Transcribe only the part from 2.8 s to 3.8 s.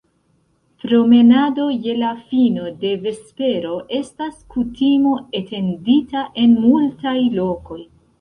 de vespero